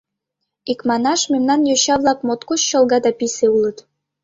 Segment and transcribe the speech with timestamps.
[0.71, 3.77] Икманаш, мемнан йоча-влак моткоч чолга да писе улыт.